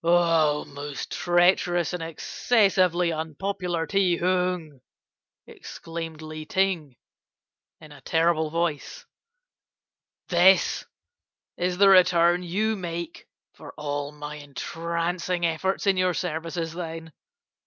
[0.03, 4.81] "'Oh, most treacherous and excessively unpopular Ti Hung,'
[5.45, 6.95] exclaimed Li Ting,
[7.79, 9.05] in a terrible voice,
[10.27, 10.85] 'this
[11.55, 17.13] is the return you make for all my entrancing efforts in your services, then?